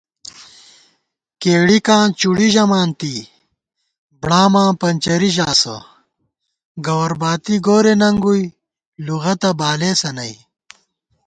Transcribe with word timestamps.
کېڑِکاں 1.41 2.03
چُوڑی 2.19 2.47
ژَمانتی، 2.53 3.15
بڑاماں 4.21 4.71
پنچَرِی 4.79 5.29
ژاسہ 5.37 5.77
* 6.31 6.85
گوَر 6.85 7.11
باتی 7.21 7.55
گورے 7.65 7.93
ننگُوئی 8.01 8.43
لُغَتہ 9.05 9.51
بالېسہ 9.59 10.09
نئ 10.15 10.33